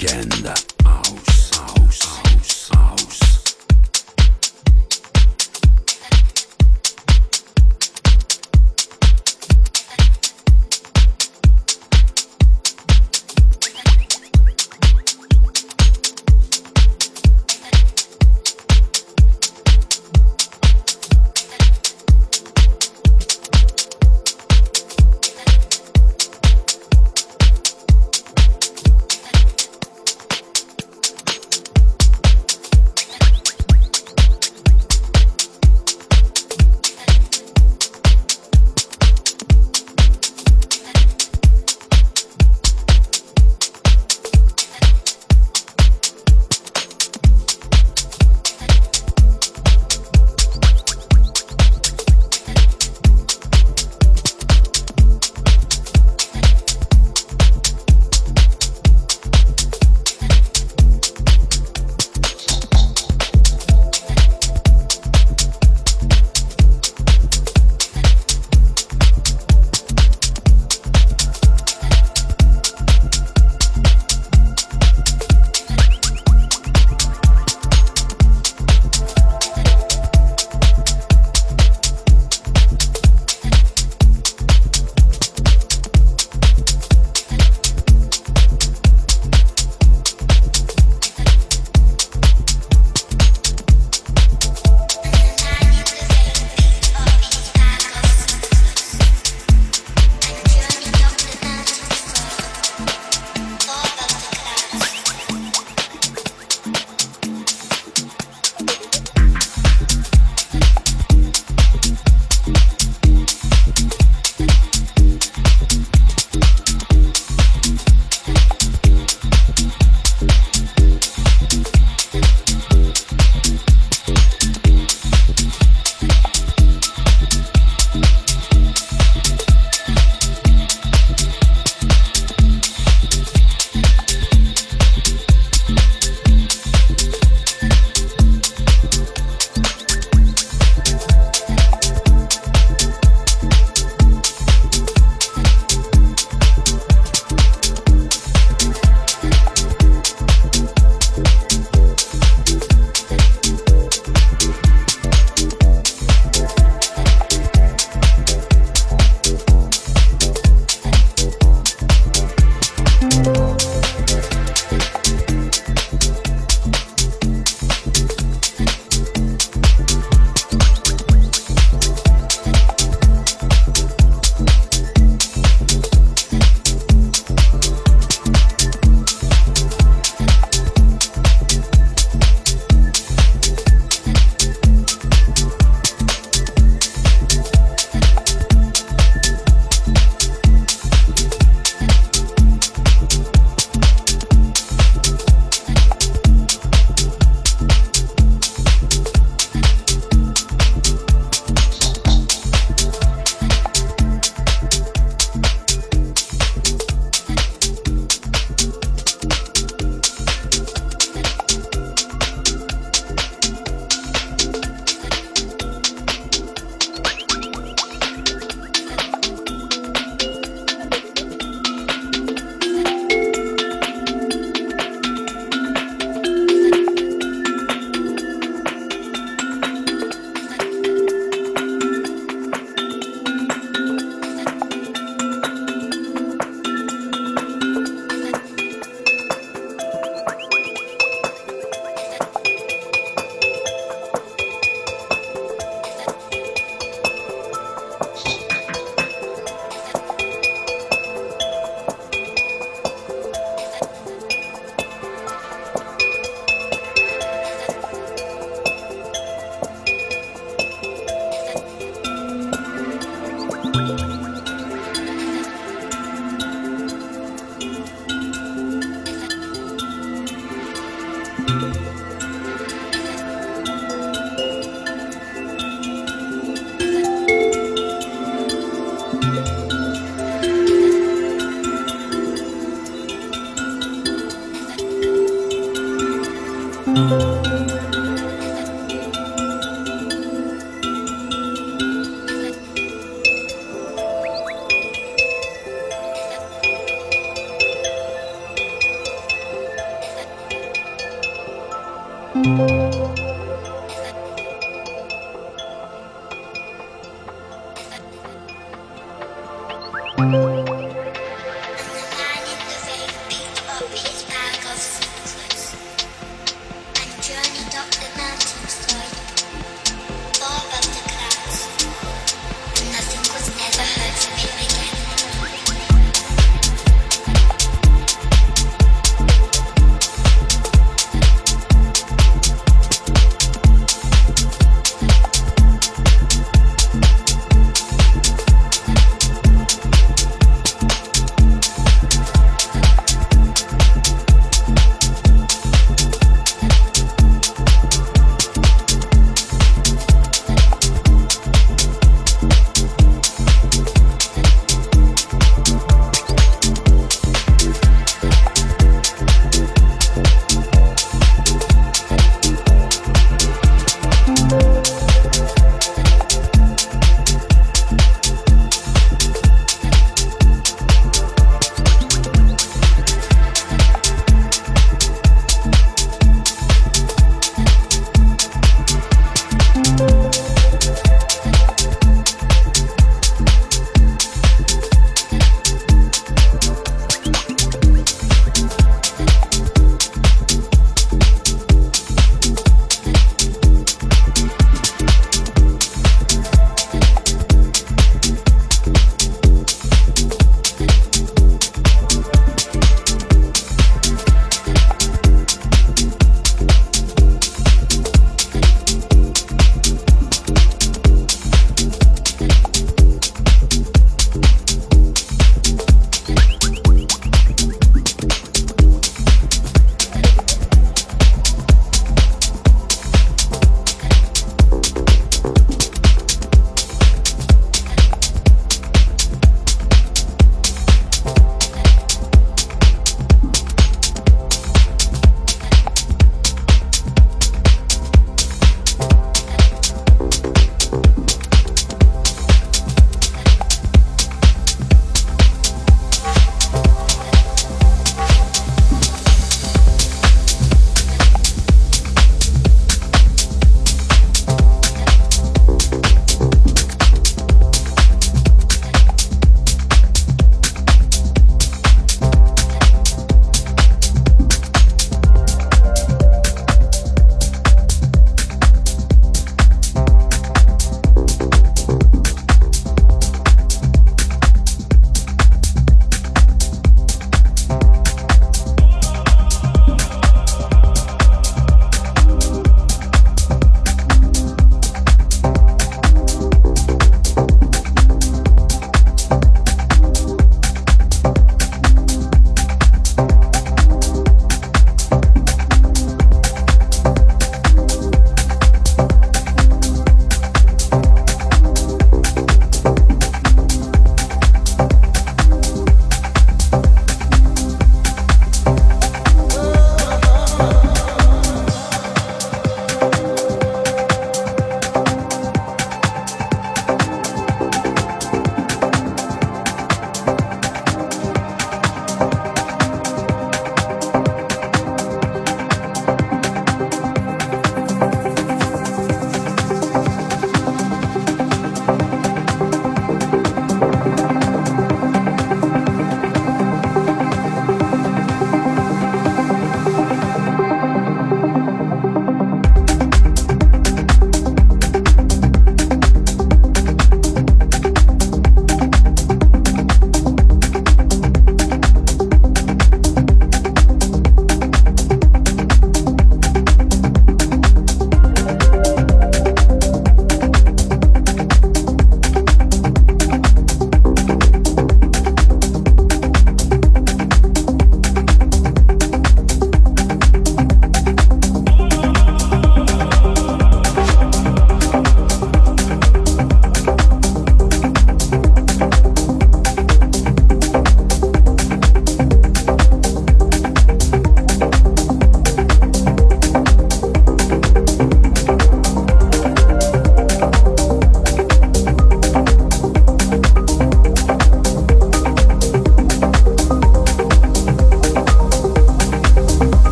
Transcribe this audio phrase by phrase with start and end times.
[0.00, 0.77] weekend.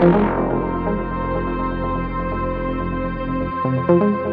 [0.00, 0.14] Thank
[3.88, 4.25] you.